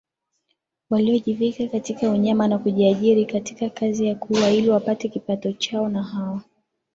[0.89, 6.41] waliojivika unyama na kujiajiri katika kazi ya kuua ili wapate kipato chao Na hawa